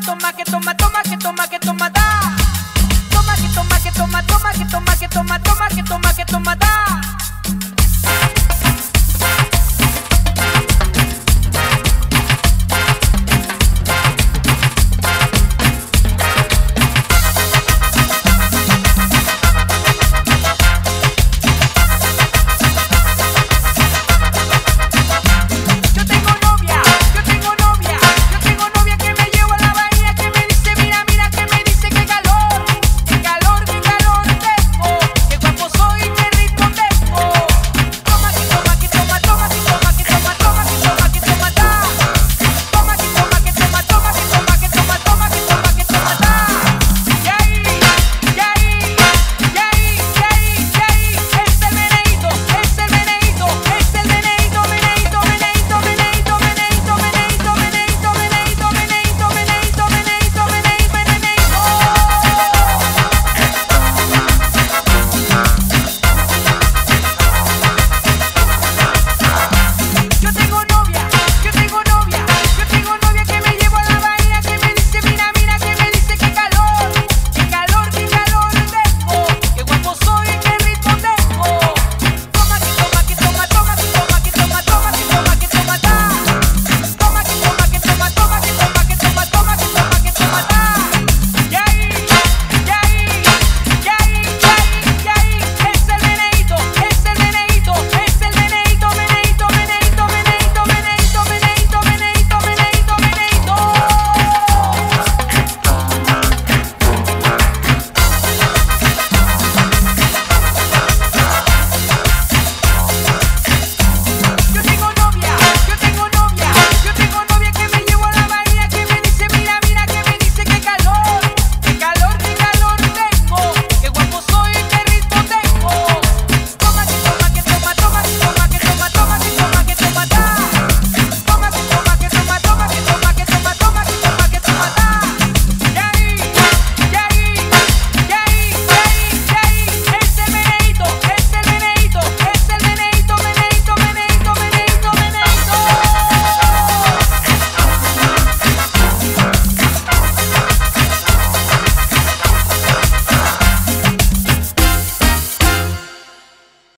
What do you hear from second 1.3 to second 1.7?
que